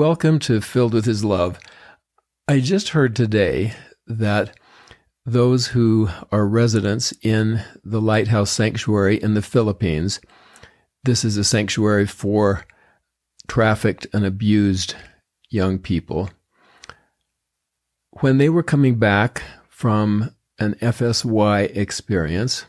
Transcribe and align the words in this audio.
welcome 0.00 0.38
to 0.38 0.62
Filled 0.62 0.94
with 0.94 1.04
His 1.04 1.26
Love. 1.26 1.60
I 2.48 2.60
just 2.60 2.88
heard 2.88 3.14
today 3.14 3.74
that 4.06 4.56
those 5.26 5.66
who 5.66 6.08
are 6.32 6.46
residents 6.46 7.12
in 7.20 7.62
the 7.84 8.00
Lighthouse 8.00 8.50
Sanctuary 8.50 9.22
in 9.22 9.34
the 9.34 9.42
Philippines, 9.42 10.18
this 11.04 11.22
is 11.22 11.36
a 11.36 11.44
sanctuary 11.44 12.06
for 12.06 12.64
trafficked 13.46 14.06
and 14.14 14.24
abused 14.24 14.94
young 15.50 15.78
people. 15.78 16.30
When 18.22 18.38
they 18.38 18.48
were 18.48 18.62
coming 18.62 18.98
back 18.98 19.42
from 19.68 20.34
an 20.58 20.76
FSY 20.76 21.76
experience, 21.76 22.64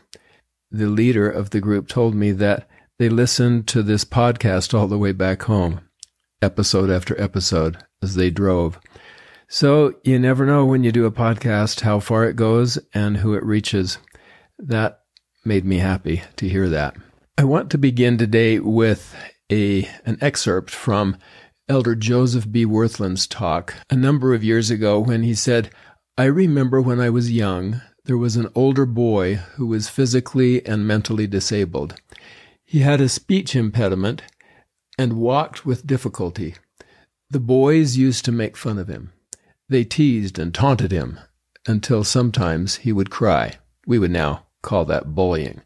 the 0.70 0.88
leader 0.88 1.30
of 1.30 1.48
the 1.48 1.62
group 1.62 1.88
told 1.88 2.14
me 2.14 2.32
that 2.32 2.68
they 2.98 3.08
listened 3.08 3.68
to 3.68 3.82
this 3.82 4.04
podcast 4.04 4.78
all 4.78 4.86
the 4.86 4.98
way 4.98 5.12
back 5.12 5.44
home, 5.44 5.80
episode 6.42 6.90
after 6.90 7.18
episode, 7.20 7.78
as 8.02 8.14
they 8.14 8.30
drove. 8.30 8.78
So 9.48 9.94
you 10.02 10.18
never 10.18 10.46
know 10.46 10.64
when 10.64 10.82
you 10.82 10.92
do 10.92 11.06
a 11.06 11.10
podcast 11.10 11.80
how 11.80 12.00
far 12.00 12.24
it 12.24 12.36
goes 12.36 12.78
and 12.94 13.18
who 13.18 13.34
it 13.34 13.44
reaches. 13.44 13.98
That 14.58 15.00
made 15.44 15.64
me 15.64 15.78
happy 15.78 16.22
to 16.36 16.48
hear 16.48 16.68
that. 16.68 16.96
I 17.38 17.44
want 17.44 17.70
to 17.70 17.78
begin 17.78 18.18
today 18.18 18.58
with 18.58 19.14
a 19.50 19.88
an 20.04 20.18
excerpt 20.20 20.70
from 20.70 21.16
Elder 21.68 21.94
Joseph 21.94 22.50
B. 22.50 22.64
Wirthlin's 22.64 23.26
talk 23.26 23.74
a 23.88 23.96
number 23.96 24.34
of 24.34 24.44
years 24.44 24.70
ago 24.70 24.98
when 24.98 25.22
he 25.22 25.34
said, 25.34 25.70
I 26.18 26.24
remember 26.24 26.80
when 26.80 27.00
I 27.00 27.10
was 27.10 27.32
young, 27.32 27.80
there 28.04 28.18
was 28.18 28.36
an 28.36 28.48
older 28.54 28.84
boy 28.84 29.36
who 29.56 29.66
was 29.66 29.88
physically 29.88 30.64
and 30.66 30.86
mentally 30.86 31.26
disabled. 31.26 32.00
He 32.64 32.80
had 32.80 33.00
a 33.00 33.08
speech 33.08 33.54
impediment 33.54 34.22
and 34.98 35.14
walked 35.14 35.64
with 35.64 35.86
difficulty. 35.86 36.54
The 37.30 37.40
boys 37.40 37.96
used 37.96 38.24
to 38.26 38.32
make 38.32 38.56
fun 38.56 38.78
of 38.78 38.88
him. 38.88 39.12
They 39.68 39.84
teased 39.84 40.38
and 40.38 40.54
taunted 40.54 40.92
him 40.92 41.18
until 41.66 42.04
sometimes 42.04 42.76
he 42.76 42.92
would 42.92 43.10
cry. 43.10 43.54
We 43.86 43.98
would 43.98 44.10
now 44.10 44.46
call 44.62 44.84
that 44.86 45.14
bullying. 45.14 45.62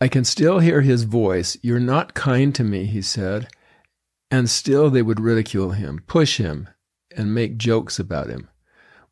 I 0.00 0.08
can 0.08 0.24
still 0.24 0.60
hear 0.60 0.80
his 0.80 1.02
voice. 1.02 1.58
You're 1.62 1.80
not 1.80 2.14
kind 2.14 2.54
to 2.54 2.64
me, 2.64 2.86
he 2.86 3.02
said. 3.02 3.48
And 4.30 4.48
still 4.48 4.88
they 4.88 5.02
would 5.02 5.20
ridicule 5.20 5.72
him, 5.72 6.04
push 6.06 6.38
him, 6.38 6.68
and 7.16 7.34
make 7.34 7.58
jokes 7.58 7.98
about 7.98 8.28
him. 8.28 8.48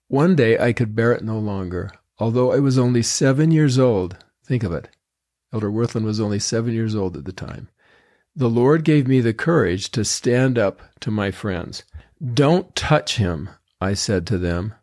One 0.06 0.36
day 0.36 0.58
I 0.58 0.72
could 0.72 0.94
bear 0.94 1.12
it 1.12 1.24
no 1.24 1.38
longer. 1.38 1.90
Although 2.18 2.52
I 2.52 2.60
was 2.60 2.78
only 2.78 3.02
seven 3.02 3.50
years 3.50 3.78
old, 3.78 4.24
think 4.44 4.62
of 4.62 4.72
it. 4.72 4.88
Elder 5.52 5.70
Wirthlin 5.70 6.04
was 6.04 6.20
only 6.20 6.38
seven 6.38 6.72
years 6.72 6.94
old 6.94 7.16
at 7.16 7.24
the 7.24 7.32
time. 7.32 7.68
The 8.38 8.48
Lord 8.48 8.84
gave 8.84 9.08
me 9.08 9.20
the 9.20 9.34
courage 9.34 9.90
to 9.90 10.04
stand 10.04 10.60
up 10.60 10.80
to 11.00 11.10
my 11.10 11.32
friends. 11.32 11.82
Don't 12.34 12.72
touch 12.76 13.16
him, 13.16 13.50
I 13.80 13.94
said 13.94 14.28
to 14.28 14.38
them. 14.38 14.74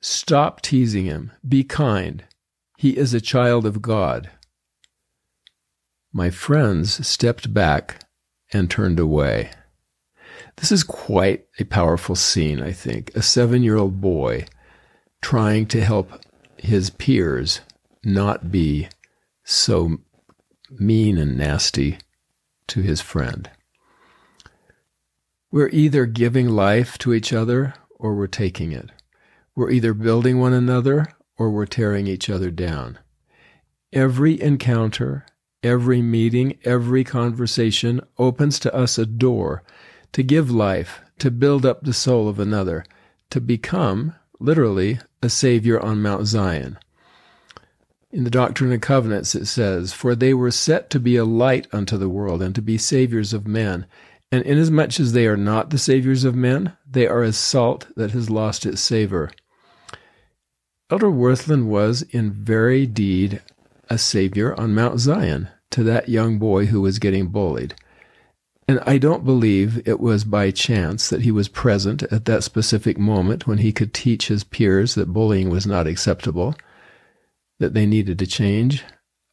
Stop 0.00 0.62
teasing 0.62 1.06
him. 1.06 1.32
Be 1.46 1.64
kind. 1.64 2.22
He 2.78 2.96
is 2.96 3.12
a 3.12 3.20
child 3.20 3.66
of 3.66 3.82
God. 3.82 4.30
My 6.12 6.30
friends 6.30 7.04
stepped 7.04 7.52
back 7.52 8.06
and 8.52 8.70
turned 8.70 9.00
away. 9.00 9.50
This 10.54 10.70
is 10.70 10.84
quite 10.84 11.46
a 11.58 11.64
powerful 11.64 12.14
scene, 12.14 12.62
I 12.62 12.70
think. 12.70 13.10
A 13.16 13.22
seven 13.22 13.64
year 13.64 13.76
old 13.76 14.00
boy 14.00 14.46
trying 15.20 15.66
to 15.66 15.80
help 15.84 16.12
his 16.58 16.90
peers 16.90 17.60
not 18.04 18.52
be 18.52 18.86
so 19.42 19.98
mean 20.70 21.18
and 21.18 21.36
nasty 21.36 21.98
to 22.68 22.80
his 22.80 23.00
friend. 23.00 23.50
We're 25.50 25.68
either 25.68 26.06
giving 26.06 26.48
life 26.48 26.96
to 26.98 27.12
each 27.12 27.32
other 27.32 27.74
or 27.98 28.14
we're 28.14 28.26
taking 28.26 28.72
it. 28.72 28.90
We're 29.54 29.70
either 29.70 29.92
building 29.92 30.40
one 30.40 30.54
another 30.54 31.08
or 31.36 31.50
we're 31.50 31.66
tearing 31.66 32.06
each 32.06 32.30
other 32.30 32.50
down. 32.50 32.98
Every 33.92 34.40
encounter, 34.40 35.26
every 35.62 36.00
meeting, 36.00 36.58
every 36.64 37.04
conversation 37.04 38.00
opens 38.18 38.58
to 38.60 38.74
us 38.74 38.96
a 38.96 39.04
door 39.04 39.62
to 40.12 40.22
give 40.22 40.50
life, 40.50 41.00
to 41.18 41.30
build 41.30 41.66
up 41.66 41.82
the 41.82 41.92
soul 41.92 42.28
of 42.28 42.38
another, 42.38 42.84
to 43.30 43.40
become, 43.40 44.14
literally, 44.40 44.98
a 45.22 45.28
Savior 45.28 45.78
on 45.80 46.00
Mount 46.00 46.26
Zion. 46.26 46.78
In 48.12 48.24
the 48.24 48.30
Doctrine 48.30 48.70
and 48.72 48.82
Covenants 48.82 49.34
it 49.34 49.46
says, 49.46 49.94
For 49.94 50.14
they 50.14 50.34
were 50.34 50.50
set 50.50 50.90
to 50.90 51.00
be 51.00 51.16
a 51.16 51.24
light 51.24 51.66
unto 51.72 51.96
the 51.96 52.10
world, 52.10 52.42
and 52.42 52.54
to 52.54 52.60
be 52.60 52.76
saviors 52.76 53.32
of 53.32 53.46
men. 53.46 53.86
And 54.30 54.44
inasmuch 54.44 55.00
as 55.00 55.14
they 55.14 55.26
are 55.26 55.36
not 55.36 55.70
the 55.70 55.78
saviors 55.78 56.24
of 56.24 56.34
men, 56.34 56.76
they 56.88 57.06
are 57.06 57.22
as 57.22 57.38
salt 57.38 57.86
that 57.96 58.10
has 58.10 58.28
lost 58.28 58.66
its 58.66 58.82
savor. 58.82 59.30
Elder 60.90 61.10
Wirthlin 61.10 61.68
was, 61.68 62.02
in 62.10 62.32
very 62.32 62.84
deed, 62.84 63.40
a 63.88 63.96
savior 63.96 64.54
on 64.60 64.74
Mount 64.74 65.00
Zion 65.00 65.48
to 65.70 65.82
that 65.84 66.10
young 66.10 66.38
boy 66.38 66.66
who 66.66 66.82
was 66.82 66.98
getting 66.98 67.28
bullied. 67.28 67.74
And 68.68 68.78
I 68.86 68.98
don't 68.98 69.24
believe 69.24 69.86
it 69.88 70.00
was 70.00 70.24
by 70.24 70.50
chance 70.50 71.08
that 71.08 71.22
he 71.22 71.30
was 71.30 71.48
present 71.48 72.02
at 72.04 72.26
that 72.26 72.44
specific 72.44 72.98
moment 72.98 73.46
when 73.46 73.58
he 73.58 73.72
could 73.72 73.94
teach 73.94 74.28
his 74.28 74.44
peers 74.44 74.94
that 74.96 75.14
bullying 75.14 75.48
was 75.48 75.66
not 75.66 75.86
acceptable, 75.86 76.54
that 77.62 77.74
they 77.74 77.86
needed 77.86 78.18
to 78.18 78.26
change. 78.26 78.82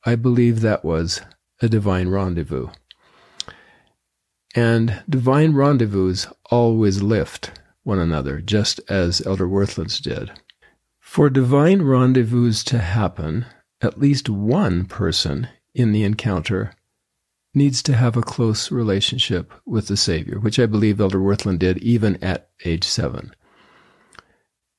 I 0.06 0.16
believe 0.16 0.62
that 0.62 0.86
was 0.86 1.22
a 1.62 1.68
divine 1.68 2.10
rendezvous. 2.10 2.68
And 4.56 5.02
divine 5.10 5.54
rendezvous 5.54 6.16
always 6.52 7.02
lift 7.02 7.60
one 7.82 7.98
another, 7.98 8.40
just 8.40 8.80
as 8.88 9.26
Elder 9.26 9.48
Wirthlin's 9.48 10.00
did. 10.00 10.32
For 11.00 11.32
divine 11.32 11.82
rendezvous 11.82 12.54
to 12.66 12.78
happen, 12.78 13.48
at 13.82 14.00
least 14.00 14.30
one 14.30 14.86
person 14.86 15.48
in 15.74 15.92
the 15.92 16.04
encounter 16.04 16.74
needs 17.56 17.82
to 17.82 17.96
have 17.96 18.16
a 18.16 18.22
close 18.22 18.72
relationship 18.72 19.52
with 19.66 19.88
the 19.88 19.98
Savior, 19.98 20.38
which 20.38 20.60
I 20.60 20.68
believe 20.68 21.02
Elder 21.02 21.18
Wirthlin 21.18 21.58
did 21.58 21.80
even 21.80 22.24
at 22.24 22.50
age 22.64 22.84
seven. 22.84 23.34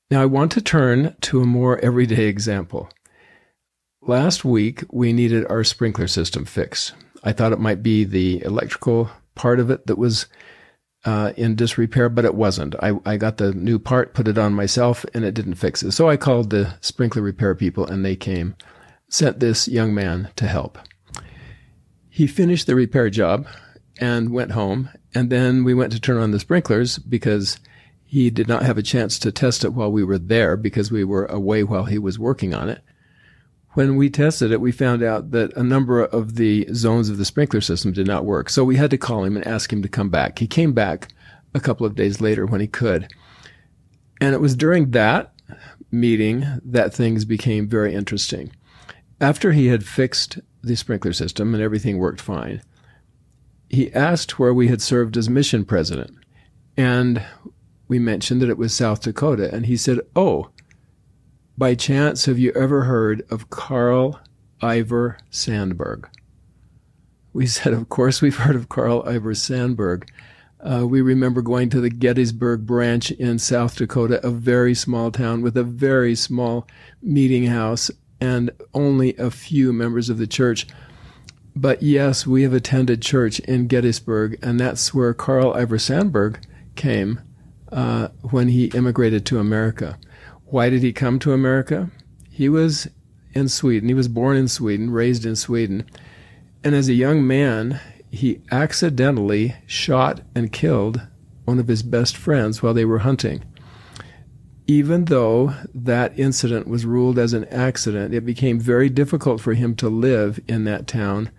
Now, 0.09 0.23
I 0.23 0.27
want 0.27 0.53
to 0.53 0.61
turn 0.61 1.17
to 1.23 1.41
a 1.41 1.47
more 1.47 1.79
everyday 1.81 2.27
example. 2.27 2.89
Last 4.03 4.47
week, 4.47 4.85
we 4.91 5.13
needed 5.13 5.47
our 5.51 5.63
sprinkler 5.63 6.09
system 6.09 6.47
fixed. 6.47 6.95
I 7.23 7.33
thought 7.33 7.53
it 7.53 7.61
might 7.61 7.83
be 7.83 8.05
the 8.05 8.43
electrical 8.43 9.11
part 9.35 9.61
of 9.61 9.71
it 9.71 9.87
that 9.87 9.99
was 9.99 10.27
uh, 11.05 11.33
in 11.37 11.55
disrepair, 11.55 12.09
but 12.09 12.25
it 12.25 12.35
wasn't. 12.35 12.75
I, 12.83 12.95
I 13.05 13.19
got 13.19 13.37
the 13.37 13.53
new 13.53 13.79
part, 13.79 14.15
put 14.15 14.27
it 14.27 14.39
on 14.39 14.55
myself, 14.55 15.05
and 15.13 15.23
it 15.23 15.35
didn't 15.35 15.57
fix 15.57 15.83
it. 15.83 15.93
So 15.93 16.09
I 16.09 16.17
called 16.17 16.49
the 16.49 16.75
sprinkler 16.81 17.21
repair 17.21 17.55
people, 17.55 17.87
and 17.87 18.03
they 18.03 18.17
came, 18.17 18.57
sent 19.09 19.39
this 19.39 19.69
young 19.69 19.95
man 19.95 20.31
to 20.37 20.47
help. 20.47 20.79
He 22.09 22.27
finished 22.27 22.67
the 22.67 22.75
repair 22.75 23.11
job 23.11 23.47
and 24.01 24.33
went 24.33 24.53
home. 24.53 24.89
And 25.15 25.29
then 25.29 25.63
we 25.63 25.75
went 25.75 25.93
to 25.93 26.01
turn 26.01 26.17
on 26.17 26.31
the 26.31 26.41
sprinklers 26.41 26.99
because 26.99 27.61
he 28.05 28.31
did 28.31 28.49
not 28.49 28.63
have 28.63 28.79
a 28.79 28.83
chance 28.83 29.19
to 29.19 29.31
test 29.31 29.63
it 29.63 29.75
while 29.75 29.93
we 29.93 30.05
were 30.05 30.19
there 30.19 30.57
because 30.57 30.91
we 30.91 31.05
were 31.05 31.27
away 31.27 31.63
while 31.63 31.85
he 31.85 31.99
was 31.99 32.19
working 32.19 32.55
on 32.55 32.71
it. 32.71 32.83
When 33.75 33.97
we 33.97 34.11
tested 34.11 34.51
it, 34.51 34.61
we 34.61 34.73
found 34.73 35.03
out 35.03 35.31
that 35.31 35.57
a 35.57 35.63
number 35.63 36.05
of 36.05 36.35
the 36.35 36.67
zones 36.75 37.09
of 37.09 37.19
the 37.19 37.25
sprinkler 37.25 37.61
system 37.61 37.93
did 37.93 38.07
not 38.07 38.25
work. 38.25 38.51
So 38.51 38.65
we 38.65 38.77
had 38.77 38.91
to 38.91 38.99
call 38.99 39.25
him 39.25 39.37
and 39.37 39.47
ask 39.47 39.73
him 39.73 39.83
to 39.83 39.89
come 39.89 40.09
back. 40.09 40.41
He 40.41 40.49
came 40.49 40.73
back 40.73 41.09
a 41.55 41.61
couple 41.61 41.87
of 41.87 41.95
days 41.95 42.21
later 42.21 42.47
when 42.47 42.61
he 42.61 42.67
could. 42.67 43.13
And 44.21 44.35
it 44.35 44.41
was 44.41 44.57
during 44.57 44.91
that 44.91 45.33
meeting 45.91 46.45
that 46.65 46.93
things 46.93 47.25
became 47.25 47.69
very 47.69 47.95
interesting. 47.95 48.53
After 49.21 49.53
he 49.53 49.69
had 49.69 49.85
fixed 49.85 50.39
the 50.63 50.77
sprinkler 50.77 51.13
system 51.13 51.55
and 51.55 51.63
everything 51.63 51.99
worked 51.99 52.21
fine. 52.21 52.63
He 53.69 53.93
asked 53.93 54.39
where 54.39 54.55
we 54.55 54.69
had 54.69 54.83
served 54.83 55.17
as 55.17 55.31
mission 55.31 55.65
president. 55.65 56.17
And 56.77 57.25
we 57.89 57.99
mentioned 57.99 58.43
that 58.43 58.51
it 58.51 58.59
was 58.59 58.75
South 58.75 59.03
Dakota. 59.03 59.53
And 59.55 59.67
he 59.67 59.77
said, 59.77 60.01
Oh, 60.15 60.51
by 61.61 61.75
chance, 61.75 62.25
have 62.25 62.39
you 62.39 62.51
ever 62.53 62.85
heard 62.85 63.23
of 63.31 63.51
Karl 63.51 64.19
Ivar 64.63 65.19
Sandberg? 65.29 66.09
We 67.35 67.47
said, 67.47 67.75
Of 67.75 67.91
course, 67.91 68.23
we've 68.23 68.39
heard 68.39 68.57
of 68.57 68.71
Karl 68.71 69.07
Ivar 69.07 69.35
Sandberg. 69.35 70.11
Uh, 70.59 70.87
we 70.87 71.03
remember 71.03 71.43
going 71.43 71.69
to 71.69 71.81
the 71.83 71.91
Gettysburg 71.91 72.67
branch 72.67 73.11
in 73.11 73.39
South 73.39 73.77
Dakota, 73.77 74.27
a 74.27 74.31
very 74.31 74.75
small 74.75 75.11
town 75.11 75.43
with 75.43 75.55
a 75.55 75.63
very 75.63 76.15
small 76.15 76.67
meeting 77.03 77.45
house 77.45 77.91
and 78.23 78.51
only 78.73 79.15
a 79.19 79.31
few 79.31 79.71
members 79.71 80.09
of 80.09 80.17
the 80.17 80.27
church. 80.27 80.67
But 81.55 81.83
yes, 81.83 82.27
we 82.27 82.43
have 82.43 82.55
attended 82.55 83.03
church 83.03 83.39
in 83.41 83.67
Gettysburg, 83.67 84.39
and 84.43 84.59
that's 84.59 84.95
where 84.95 85.13
Karl 85.13 85.55
Ivar 85.55 85.79
Sandberg 85.79 86.41
came 86.75 87.21
uh, 87.71 88.09
when 88.31 88.49
he 88.49 88.69
immigrated 88.69 89.27
to 89.27 89.39
America. 89.39 89.99
Why 90.51 90.69
did 90.69 90.83
he 90.83 90.93
come 90.93 91.21
to 91.21 91.33
America? 91.33 91.93
He 92.29 92.49
was 92.49 92.89
in 93.35 93.49
Sweden. 93.49 93.89
He 93.89 93.95
was 93.95 94.09
born 94.09 94.37
in 94.37 94.49
Sweden, 94.49 94.91
raised 94.91 95.25
in 95.25 95.37
Sweden. 95.37 95.89
And 96.65 96.75
as 96.75 96.89
a 96.89 96.95
young 96.95 97.25
man, 97.25 97.81
he 98.11 98.43
accidentally 98.51 99.55
shot 99.67 100.23
and 100.35 100.53
killed 100.53 101.03
one 101.45 101.61
of 101.61 101.69
his 101.69 101.85
best 101.85 102.17
friends 102.17 102.63
while 102.63 102.75
they 102.75 102.85
were 102.85 102.99
hunting. 102.99 103.45
Even 104.67 105.05
though 105.05 105.55
that 105.73 106.19
incident 106.19 106.67
was 106.67 106.85
ruled 106.85 107.17
as 107.17 107.33
an 107.33 107.45
accident, 107.45 108.13
it 108.13 108.27
became 108.27 108.59
very 108.59 108.89
difficult 108.89 109.41
for 109.41 109.55
him 109.55 109.77
to 109.77 109.89
live 109.89 110.41
in 110.49 110.65
that 110.65 110.89
town 110.89 111.31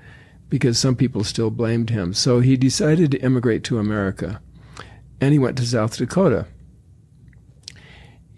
because 0.47 0.79
some 0.79 0.95
people 0.95 1.25
still 1.25 1.49
blamed 1.49 1.89
him. 1.89 2.13
So 2.13 2.39
he 2.39 2.55
decided 2.55 3.11
to 3.11 3.21
immigrate 3.21 3.65
to 3.65 3.77
America 3.77 4.41
and 5.19 5.33
he 5.33 5.39
went 5.39 5.57
to 5.57 5.65
South 5.65 5.97
Dakota. 5.97 6.47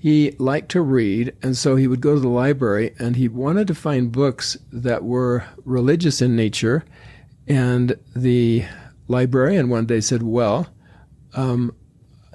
He 0.03 0.31
liked 0.31 0.69
to 0.71 0.81
read, 0.81 1.33
and 1.41 1.55
so 1.55 1.77
he 1.77 1.87
would 1.87 2.01
go 2.01 2.15
to 2.15 2.19
the 2.19 2.27
library 2.27 2.93
and 2.99 3.15
he 3.15 3.29
wanted 3.29 3.67
to 3.67 3.73
find 3.73 4.11
books 4.11 4.57
that 4.69 5.05
were 5.05 5.45
religious 5.63 6.21
in 6.21 6.35
nature. 6.35 6.83
And 7.47 7.97
the 8.13 8.65
librarian 9.07 9.69
one 9.69 9.85
day 9.85 10.01
said, 10.01 10.21
Well, 10.21 10.67
um, 11.35 11.73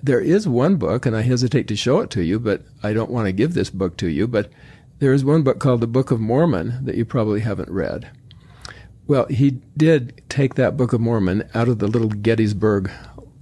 there 0.02 0.18
is 0.18 0.48
one 0.48 0.76
book, 0.76 1.04
and 1.04 1.14
I 1.14 1.20
hesitate 1.20 1.68
to 1.68 1.76
show 1.76 2.00
it 2.00 2.08
to 2.12 2.22
you, 2.22 2.40
but 2.40 2.62
I 2.82 2.94
don't 2.94 3.10
want 3.10 3.26
to 3.26 3.32
give 3.32 3.52
this 3.52 3.68
book 3.68 3.98
to 3.98 4.08
you. 4.08 4.26
But 4.26 4.50
there 4.98 5.12
is 5.12 5.22
one 5.22 5.42
book 5.42 5.60
called 5.60 5.82
the 5.82 5.86
Book 5.86 6.10
of 6.10 6.20
Mormon 6.20 6.86
that 6.86 6.94
you 6.94 7.04
probably 7.04 7.40
haven't 7.40 7.68
read. 7.68 8.10
Well, 9.06 9.26
he 9.26 9.60
did 9.76 10.22
take 10.30 10.54
that 10.54 10.78
Book 10.78 10.94
of 10.94 11.02
Mormon 11.02 11.46
out 11.52 11.68
of 11.68 11.80
the 11.80 11.86
little 11.86 12.08
Gettysburg 12.08 12.90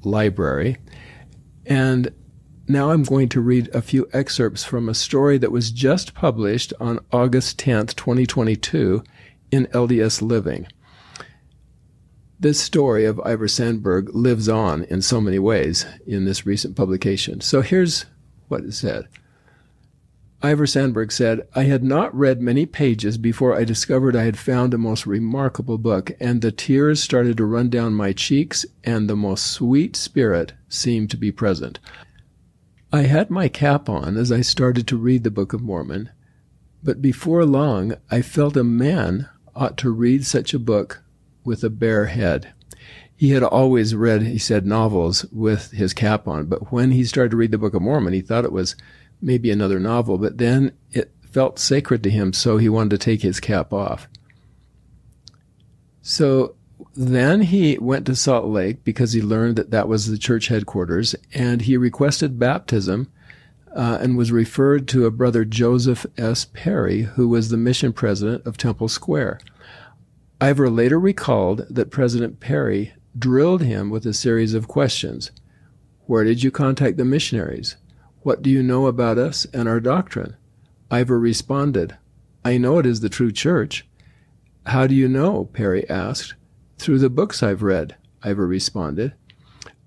library. 0.03 0.79
And 1.65 2.13
now 2.69 2.91
I'm 2.91 3.03
going 3.03 3.29
to 3.31 3.41
read 3.41 3.69
a 3.75 3.83
few 3.83 4.09
excerpts 4.13 4.65
from 4.65 4.89
a 4.89 4.95
story 4.95 5.39
that 5.39 5.53
was 5.53 5.71
just 5.71 6.15
published 6.15 6.73
on 6.81 7.05
August 7.13 7.59
10th, 7.59 7.95
2022 7.95 9.05
in 9.51 9.67
LDS 9.67 10.23
Living. 10.23 10.67
This 12.39 12.61
story 12.61 13.05
of 13.05 13.21
Ivar 13.25 13.49
Sandberg 13.49 14.15
lives 14.15 14.49
on 14.49 14.85
in 14.85 15.01
so 15.01 15.21
many 15.21 15.39
ways 15.39 15.87
in 16.07 16.25
this 16.25 16.45
recent 16.45 16.77
publication. 16.77 17.41
So 17.41 17.63
here's 17.63 18.05
what 18.49 18.63
it 18.63 18.75
said. 18.75 19.07
Ivar 20.45 20.67
Sandberg 20.67 21.13
said, 21.13 21.49
I 21.55 21.63
had 21.63 21.83
not 21.83 22.15
read 22.15 22.43
many 22.43 22.67
pages 22.67 23.17
before 23.17 23.57
I 23.57 23.65
discovered 23.65 24.15
I 24.15 24.25
had 24.25 24.39
found 24.39 24.75
a 24.75 24.79
most 24.79 25.07
remarkable 25.07 25.79
book, 25.79 26.13
and 26.21 26.43
the 26.43 26.53
tears 26.53 27.03
started 27.03 27.39
to 27.39 27.47
run 27.47 27.71
down 27.71 27.95
my 27.95 28.13
cheeks, 28.13 28.67
and 28.85 29.09
the 29.09 29.17
most 29.17 29.47
sweet 29.47 29.97
spirit 29.97 30.53
seemed 30.69 31.11
to 31.11 31.17
be 31.17 31.33
present. 31.33 31.79
I 32.93 33.03
had 33.03 33.31
my 33.31 33.49
cap 33.49 33.89
on 33.89 34.17
as 34.17 34.31
I 34.31 34.41
started 34.41 34.87
to 34.89 34.97
read 34.97 35.25
the 35.25 35.31
Book 35.31 35.53
of 35.53 35.61
Mormon, 35.61 36.11
but 36.83 37.03
before 37.03 37.45
long 37.45 37.95
I 38.11 38.23
felt 38.23 38.57
a 38.57 38.65
man 38.65 39.29
ought 39.55 39.77
to 39.79 39.91
read 39.91 40.25
such 40.25 40.55
a 40.55 40.59
book 40.59 41.03
with 41.45 41.65
a 41.65 41.71
bare 41.71 42.07
head. 42.07 42.53
He 43.17 43.31
had 43.31 43.43
always 43.43 43.95
read, 43.95 44.23
he 44.23 44.39
said, 44.39 44.67
novels 44.67 45.25
with 45.33 45.71
his 45.73 45.95
cap 45.95 46.29
on, 46.29 46.47
but 46.47 46.71
when 46.71 46.91
he 46.91 47.05
started 47.05 47.31
to 47.31 47.37
read 47.37 47.51
the 47.51 47.59
Book 47.59 47.75
of 47.75 47.83
Mormon, 47.83 48.13
he 48.13 48.21
thought 48.21 48.45
it 48.45 48.53
was 48.53 48.77
maybe 49.21 49.51
another 49.51 49.81
novel, 49.81 50.19
but 50.19 50.39
then 50.39 50.73
it 50.93 51.13
felt 51.23 51.59
sacred 51.59 52.03
to 52.03 52.11
him, 52.11 52.33
so 52.33 52.59
he 52.59 52.69
wanted 52.69 52.91
to 52.91 52.99
take 52.99 53.23
his 53.23 53.41
cap 53.41 53.73
off. 53.73 54.07
So 56.03 56.56
then 56.97 57.43
he 57.43 57.79
went 57.79 58.07
to 58.07 58.17
Salt 58.17 58.47
Lake 58.47 58.83
because 58.83 59.13
he 59.13 59.21
learned 59.21 59.57
that 59.57 59.71
that 59.71 59.87
was 59.87 60.07
the 60.07 60.17
church 60.17 60.49
headquarters, 60.49 61.15
and 61.35 61.63
he 61.63 61.77
requested 61.77 62.39
baptism 62.39 63.13
uh, 63.75 63.99
and 64.01 64.17
was 64.17 64.33
referred 64.33 64.89
to 64.89 65.05
a 65.05 65.11
brother 65.11 65.45
Joseph 65.45 66.07
S. 66.17 66.47
Perry, 66.47 67.03
who 67.03 67.29
was 67.29 67.51
the 67.51 67.59
mission 67.59 67.93
president 67.93 68.47
of 68.47 68.57
Temple 68.57 68.89
Square. 68.89 69.41
Ivar 70.41 70.71
later 70.71 70.99
recalled 70.99 71.67
that 71.69 71.91
President 71.91 72.41
Perry 72.41 72.95
drilled 73.19 73.63
him 73.63 73.91
with 73.91 74.07
a 74.07 74.15
series 74.15 74.55
of 74.55 74.69
questions. 74.69 75.31
Where 76.07 76.25
did 76.25 76.43
you 76.43 76.51
contact 76.51 76.97
the 76.97 77.05
missionaries? 77.05 77.77
What 78.23 78.41
do 78.41 78.49
you 78.49 78.63
know 78.63 78.87
about 78.87 79.19
us 79.19 79.45
and 79.53 79.69
our 79.69 79.81
doctrine? 79.81 80.37
Ivar 80.91 81.19
responded, 81.19 81.97
I 82.45 82.59
know 82.59 82.79
it 82.79 82.87
is 82.87 83.01
the 83.01 83.09
true 83.09 83.33
church. 83.33 83.87
How 84.67 84.87
do 84.87 84.95
you 84.95 85.09
know? 85.09 85.47
Perry 85.53 85.89
asked. 85.91 86.35
Through 86.79 86.99
the 86.99 87.11
books 87.11 87.43
I've 87.43 87.63
read, 87.63 87.97
Ivar 88.25 88.47
responded. 88.47 89.15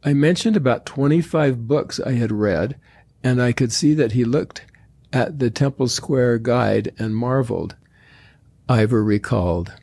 I 0.03 0.13
mentioned 0.13 0.55
about 0.55 0.85
25 0.85 1.67
books 1.67 1.99
I 1.99 2.13
had 2.13 2.31
read, 2.31 2.79
and 3.23 3.41
I 3.41 3.51
could 3.51 3.71
see 3.71 3.93
that 3.93 4.13
he 4.13 4.23
looked 4.23 4.65
at 5.11 5.39
the 5.39 5.49
Temple 5.49 5.87
Square 5.87 6.39
guide 6.39 6.93
and 6.97 7.15
marveled. 7.15 7.75
Ivar 8.69 9.03
recalled. 9.03 9.73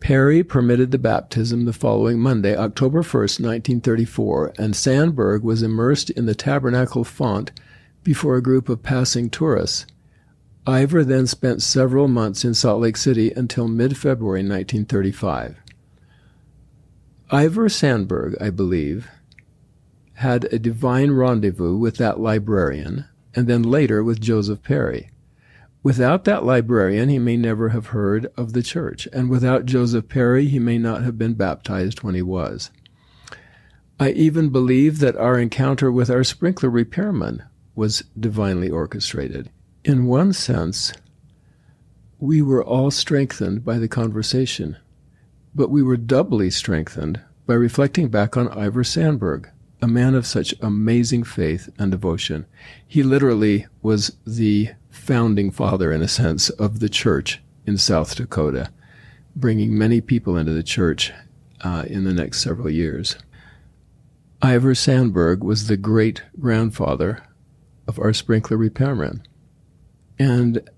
Perry 0.00 0.42
permitted 0.42 0.90
the 0.90 0.98
baptism 0.98 1.66
the 1.66 1.74
following 1.74 2.18
Monday, 2.18 2.56
October 2.56 3.02
1st, 3.02 3.40
1934, 3.40 4.54
and 4.58 4.74
Sandberg 4.74 5.42
was 5.42 5.62
immersed 5.62 6.08
in 6.10 6.24
the 6.24 6.34
tabernacle 6.34 7.04
font 7.04 7.52
before 8.02 8.36
a 8.36 8.42
group 8.42 8.70
of 8.70 8.82
passing 8.82 9.28
tourists. 9.28 9.84
Ivar 10.66 11.04
then 11.04 11.26
spent 11.26 11.60
several 11.60 12.08
months 12.08 12.44
in 12.44 12.54
Salt 12.54 12.80
Lake 12.80 12.96
City 12.96 13.30
until 13.32 13.68
mid 13.68 13.96
February 13.96 14.40
1935. 14.40 15.56
Ivar 17.32 17.68
Sandberg, 17.68 18.36
I 18.40 18.50
believe, 18.50 19.08
had 20.14 20.52
a 20.52 20.58
divine 20.58 21.12
rendezvous 21.12 21.76
with 21.76 21.96
that 21.98 22.18
librarian 22.18 23.06
and 23.34 23.46
then 23.46 23.62
later 23.62 24.02
with 24.02 24.20
Joseph 24.20 24.62
Perry. 24.62 25.10
Without 25.82 26.24
that 26.24 26.44
librarian, 26.44 27.08
he 27.08 27.18
may 27.18 27.36
never 27.36 27.70
have 27.70 27.86
heard 27.86 28.26
of 28.36 28.52
the 28.52 28.62
church, 28.62 29.08
and 29.12 29.30
without 29.30 29.64
Joseph 29.64 30.08
Perry, 30.08 30.46
he 30.46 30.58
may 30.58 30.76
not 30.76 31.04
have 31.04 31.16
been 31.16 31.34
baptized 31.34 32.02
when 32.02 32.14
he 32.14 32.22
was. 32.22 32.70
I 33.98 34.10
even 34.10 34.50
believe 34.50 34.98
that 34.98 35.16
our 35.16 35.38
encounter 35.38 35.90
with 35.90 36.10
our 36.10 36.24
sprinkler 36.24 36.68
repairman 36.68 37.44
was 37.74 38.04
divinely 38.18 38.68
orchestrated. 38.68 39.50
In 39.84 40.06
one 40.06 40.32
sense, 40.32 40.92
we 42.18 42.42
were 42.42 42.64
all 42.64 42.90
strengthened 42.90 43.64
by 43.64 43.78
the 43.78 43.88
conversation, 43.88 44.76
but 45.54 45.70
we 45.70 45.82
were 45.82 45.96
doubly 45.96 46.50
strengthened 46.50 47.20
by 47.46 47.54
reflecting 47.54 48.08
back 48.08 48.36
on 48.36 48.46
Ivar 48.56 48.84
Sandberg, 48.84 49.50
a 49.82 49.88
man 49.88 50.14
of 50.14 50.26
such 50.26 50.54
amazing 50.60 51.24
faith 51.24 51.68
and 51.78 51.90
devotion. 51.90 52.46
He 52.86 53.02
literally 53.02 53.66
was 53.82 54.16
the 54.26 54.70
founding 54.90 55.50
father, 55.50 55.92
in 55.92 56.02
a 56.02 56.08
sense, 56.08 56.50
of 56.50 56.80
the 56.80 56.88
church 56.88 57.40
in 57.66 57.76
South 57.78 58.14
Dakota, 58.14 58.70
bringing 59.34 59.76
many 59.76 60.00
people 60.00 60.36
into 60.36 60.52
the 60.52 60.62
church 60.62 61.12
uh, 61.62 61.84
in 61.86 62.04
the 62.04 62.12
next 62.12 62.40
several 62.40 62.70
years. 62.70 63.16
Ivar 64.42 64.74
Sandberg 64.74 65.42
was 65.42 65.66
the 65.66 65.76
great 65.76 66.22
grandfather 66.38 67.22
of 67.86 67.98
our 67.98 68.12
sprinkler 68.12 68.56
repairman. 68.56 69.22
And 70.18 70.68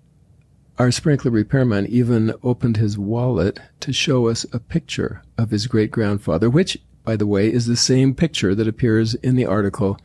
our 0.79 0.91
sprinkler 0.91 1.31
repairman 1.31 1.87
even 1.87 2.35
opened 2.43 2.77
his 2.77 2.99
wallet 2.99 3.61
to 3.81 3.93
show 3.93 4.29
us 4.29 4.47
a 4.53 4.59
picture 4.59 5.23
of 5.37 5.51
his 5.51 5.67
great 5.67 5.91
grandfather, 5.91 6.49
which, 6.49 6.79
by 7.05 7.17
the 7.17 7.27
way, 7.27 7.53
is 7.53 7.67
the 7.67 7.77
same 7.77 8.15
picture 8.15 8.55
that 8.55 8.69
appears 8.69 9.15
in 9.17 9.37
the 9.37 9.47
article 9.47 9.99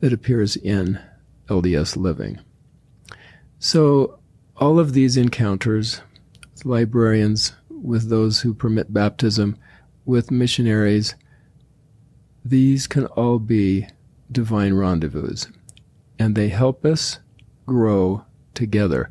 that 0.00 0.12
appears 0.12 0.56
in 0.56 1.00
LDS 1.48 1.96
Living. 1.96 2.40
So, 3.58 4.18
all 4.56 4.78
of 4.78 4.92
these 4.92 5.16
encounters, 5.16 6.00
with 6.52 6.64
librarians, 6.64 7.52
with 7.68 8.08
those 8.08 8.40
who 8.40 8.52
permit 8.52 8.92
baptism, 8.92 9.56
with 10.04 10.30
missionaries, 10.30 11.14
these 12.44 12.86
can 12.86 13.06
all 13.06 13.38
be 13.38 13.86
divine 14.30 14.74
rendezvous, 14.74 15.36
and 16.18 16.34
they 16.34 16.48
help 16.48 16.84
us 16.84 17.20
grow 17.66 18.24
together. 18.52 19.10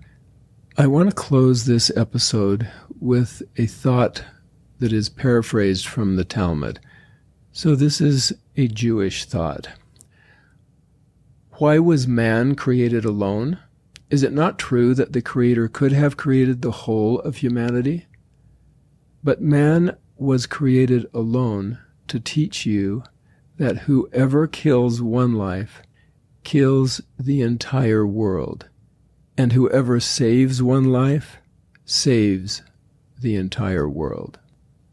I 0.76 0.88
want 0.88 1.08
to 1.08 1.16
close 1.16 1.66
this 1.66 1.92
episode 1.96 2.68
with 3.00 3.44
a 3.58 3.68
thought 3.68 4.24
that 4.80 4.92
is 4.92 5.08
paraphrased 5.08 5.86
from 5.86 6.16
the 6.16 6.24
Talmud. 6.24 6.80
So, 7.52 7.76
this 7.76 8.02
is 8.02 8.34
a 8.58 8.68
Jewish 8.68 9.26
thought. 9.26 9.68
Why 11.58 11.78
was 11.78 12.08
man 12.08 12.56
created 12.56 13.06
alone? 13.06 13.60
Is 14.10 14.24
it 14.24 14.34
not 14.34 14.58
true 14.58 14.96
that 14.96 15.14
the 15.14 15.22
Creator 15.22 15.68
could 15.68 15.92
have 15.92 16.18
created 16.18 16.64
the 16.64 16.72
whole 16.72 17.20
of 17.20 17.38
humanity? 17.38 18.08
But 19.24 19.44
man 19.44 19.96
was 20.18 20.48
created 20.48 21.06
alone 21.14 21.78
to 22.08 22.20
teach 22.20 22.66
you 22.66 23.04
that 23.58 23.80
whoever 23.80 24.48
kills 24.48 25.04
one 25.04 25.34
life 25.34 25.84
kills 26.44 27.00
the 27.20 27.42
entire 27.42 28.08
world, 28.08 28.70
and 29.38 29.54
whoever 29.54 30.00
saves 30.00 30.62
one 30.62 30.86
life 30.86 31.38
saves 31.86 32.62
the 33.20 33.36
entire 33.36 33.90
world. 33.90 34.40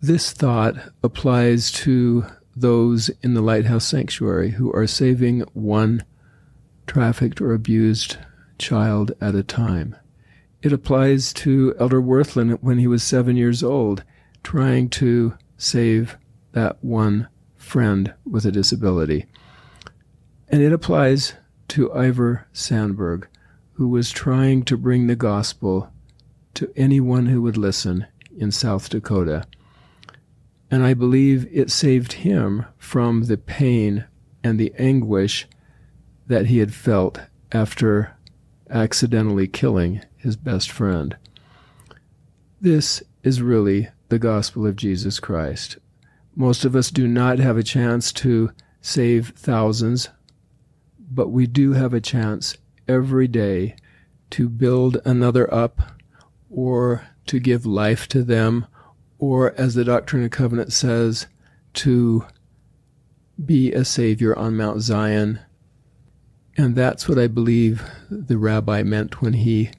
This 0.01 0.33
thought 0.33 0.77
applies 1.03 1.71
to 1.73 2.25
those 2.57 3.11
in 3.23 3.35
the 3.35 3.43
Lighthouse 3.43 3.87
Sanctuary 3.87 4.51
who 4.51 4.73
are 4.73 4.87
saving 4.87 5.41
one 5.53 6.05
trafficked 6.87 7.41
or 7.41 7.53
abused 7.53 8.17
child 8.59 9.13
at 9.21 9.35
a 9.35 9.43
time. 9.43 9.97
It 10.63 10.73
applies 10.73 11.33
to 11.35 11.75
Elder 11.79 12.01
Wirthlin 12.01 12.59
when 12.61 12.79
he 12.79 12.87
was 12.87 13.03
seven 13.03 13.37
years 13.37 13.63
old, 13.63 14.05
trying 14.43 14.89
to 14.91 15.35
save 15.57 16.17
that 16.53 16.83
one 16.83 17.29
friend 17.57 18.13
with 18.29 18.45
a 18.45 18.53
disability. 18.53 19.27
And 20.49 20.63
it 20.63 20.73
applies 20.73 21.35
to 21.69 21.91
Ivar 21.97 22.49
Sandberg, 22.53 23.29
who 23.81 23.89
was 23.89 24.11
trying 24.11 24.63
to 24.63 24.77
bring 24.77 25.07
the 25.07 25.17
gospel 25.17 25.91
to 26.53 26.71
anyone 26.77 27.25
who 27.25 27.41
would 27.41 27.57
listen 27.57 28.07
in 28.37 28.51
South 28.51 28.91
Dakota. 28.91 29.43
And 30.71 30.85
I 30.85 30.93
believe 30.93 31.49
it 31.51 31.71
saved 31.71 32.13
him 32.13 32.67
from 32.77 33.23
the 33.23 33.39
pain 33.39 34.05
and 34.45 34.61
the 34.61 34.71
anguish 34.77 35.49
that 36.27 36.45
he 36.45 36.59
had 36.59 36.75
felt 36.75 37.21
after 37.53 38.15
accidentally 38.69 39.49
killing 39.49 40.03
his 40.15 40.37
best 40.37 40.71
friend. 40.71 41.17
This 42.61 43.03
is 43.23 43.41
really 43.41 43.89
the 44.11 44.19
gospel 44.19 44.67
of 44.67 44.77
Jesus 44.77 45.19
Christ. 45.19 45.79
Most 46.37 46.67
of 46.67 46.77
us 46.77 46.91
do 46.91 47.09
not 47.09 47.39
have 47.39 47.57
a 47.57 47.63
chance 47.63 48.13
to 48.13 48.53
save 48.83 49.31
thousands, 49.31 50.11
but 50.99 51.29
we 51.29 51.47
do 51.47 51.73
have 51.73 51.95
a 51.95 52.01
chance 52.03 52.59
every 52.91 53.29
day 53.29 53.77
to 54.31 54.49
build 54.49 55.01
another 55.05 55.53
up 55.53 55.81
or 56.51 57.07
to 57.27 57.39
give 57.39 57.65
life 57.65 58.09
to 58.09 58.25
them, 58.25 58.67
or 59.19 59.53
as 59.53 59.75
the 59.75 59.85
Doctrine 59.85 60.23
and 60.23 60.33
Covenant 60.33 60.73
says, 60.73 61.29
to 61.75 62.27
be 63.45 63.73
a 63.73 63.85
savior 63.85 64.37
on 64.37 64.57
Mount 64.57 64.81
Zion. 64.81 65.39
And 66.57 66.75
that's 66.75 67.09
what 67.09 67.19
I 67.19 67.29
believe 67.29 67.85
the 68.11 68.37
rabbi 68.37 68.83
meant 68.83 69.23
when 69.23 69.35
he 69.35 69.71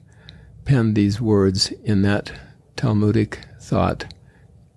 penned 0.64 0.94
these 0.94 1.20
words 1.20 1.70
in 1.84 2.00
that 2.02 2.32
Talmudic 2.76 3.40
thought. 3.60 4.14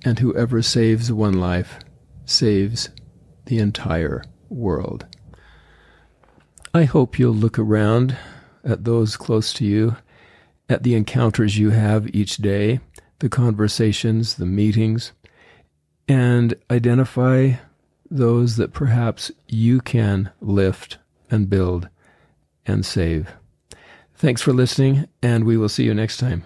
And 0.04 0.20
whoever 0.20 0.62
saves 0.62 1.12
one 1.12 1.39
life 1.39 1.80
saves 2.25 2.89
the 3.46 3.60
entire 3.60 4.24
world. 4.50 5.06
I 6.75 6.84
hope 6.84 7.17
you'll 7.17 7.34
look 7.34 7.58
around 7.58 8.17
at 8.65 8.84
those 8.84 9.15
close 9.15 9.53
to 9.53 9.65
you, 9.65 9.96
at 10.67 10.84
the 10.84 10.94
encounters 10.94 11.58
you 11.58 11.70
have 11.70 12.13
each 12.13 12.36
day, 12.36 12.82
the 13.20 13.29
conversations, 13.29 14.36
the 14.36 14.46
meetings, 14.46 15.13
and 16.10 16.53
identify 16.70 17.53
those 18.12 18.58
that 18.58 18.74
perhaps 18.74 19.32
you 19.48 19.79
can 19.79 20.32
lift 20.41 20.98
and 21.32 21.50
build 21.50 21.88
and 22.65 22.86
save. 22.86 23.32
Thanks 24.13 24.41
for 24.41 24.51
listening, 24.51 25.08
and 25.24 25.46
we 25.46 25.55
will 25.55 25.70
see 25.70 25.86
you 25.86 25.94
next 25.94 26.17
time. 26.17 26.44